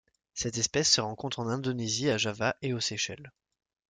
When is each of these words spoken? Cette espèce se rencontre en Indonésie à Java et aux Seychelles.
Cette 0.33 0.57
espèce 0.57 0.91
se 0.91 0.99
rencontre 0.99 1.37
en 1.37 1.47
Indonésie 1.47 2.09
à 2.09 2.17
Java 2.17 2.55
et 2.63 2.73
aux 2.73 2.79
Seychelles. 2.79 3.31